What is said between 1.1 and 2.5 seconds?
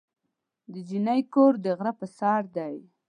کور د غره په سر